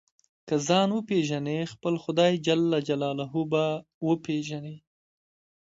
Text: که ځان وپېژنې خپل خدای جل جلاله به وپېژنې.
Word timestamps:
که 0.47 0.55
ځان 0.67 0.89
وپېژنې 0.93 1.69
خپل 1.73 1.93
خدای 2.03 2.33
جل 2.45 2.61
جلاله 2.87 3.25
به 3.51 3.63
وپېژنې. 4.07 4.75